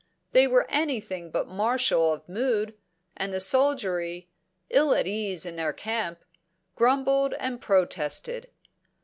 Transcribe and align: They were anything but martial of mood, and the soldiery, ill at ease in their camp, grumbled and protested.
They 0.31 0.47
were 0.47 0.65
anything 0.67 1.29
but 1.29 1.47
martial 1.47 2.11
of 2.11 2.27
mood, 2.27 2.73
and 3.15 3.31
the 3.31 3.39
soldiery, 3.39 4.31
ill 4.71 4.95
at 4.95 5.05
ease 5.05 5.45
in 5.45 5.57
their 5.57 5.73
camp, 5.73 6.17
grumbled 6.75 7.35
and 7.35 7.61
protested. 7.61 8.47